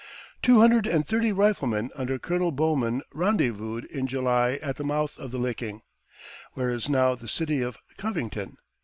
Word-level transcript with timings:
Two 0.41 0.59
hundred 0.61 0.87
and 0.87 1.05
thirty 1.07 1.31
riflemen 1.31 1.91
under 1.95 2.17
Colonel 2.17 2.51
Bowman 2.51 3.03
rendezvoused 3.13 3.85
in 3.91 4.07
July 4.07 4.53
at 4.63 4.77
the 4.77 4.83
mouth 4.83 5.15
of 5.19 5.29
the 5.29 5.37
Licking, 5.37 5.83
where 6.53 6.71
is 6.71 6.89
now 6.89 7.13
the 7.13 7.27
city 7.27 7.61
of 7.61 7.77
Covington. 7.97 8.57